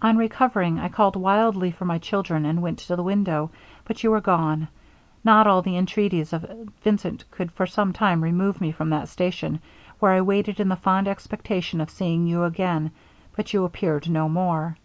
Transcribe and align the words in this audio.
'On 0.00 0.16
recovering 0.16 0.78
I 0.80 0.88
called 0.88 1.14
wildly 1.14 1.70
for 1.72 1.84
my 1.84 1.98
children, 1.98 2.46
and 2.46 2.62
went 2.62 2.78
to 2.78 2.96
the 2.96 3.02
window 3.02 3.50
but 3.84 4.02
you 4.02 4.10
were 4.10 4.22
gone! 4.22 4.68
Not 5.22 5.46
all 5.46 5.60
the 5.60 5.76
entreaties 5.76 6.32
of 6.32 6.70
Vincent 6.80 7.30
could 7.30 7.52
for 7.52 7.66
some 7.66 7.92
time 7.92 8.24
remove 8.24 8.62
me 8.62 8.72
from 8.72 8.88
this 8.88 9.10
station, 9.10 9.60
where 9.98 10.12
I 10.12 10.22
waited 10.22 10.58
in 10.58 10.70
the 10.70 10.74
fond 10.76 11.06
expectation 11.06 11.82
of 11.82 11.90
seeing 11.90 12.26
you 12.26 12.44
again 12.44 12.92
but 13.36 13.52
you 13.52 13.66
appeared 13.66 14.08
no 14.08 14.26
more! 14.26 14.78